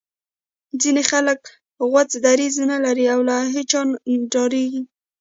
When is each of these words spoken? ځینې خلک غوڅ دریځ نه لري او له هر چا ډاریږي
ځینې 0.81 1.03
خلک 1.11 1.39
غوڅ 1.89 2.11
دریځ 2.25 2.55
نه 2.71 2.77
لري 2.85 3.05
او 3.13 3.19
له 3.29 3.35
هر 3.53 3.63
چا 3.71 3.81
ډاریږي 4.33 4.81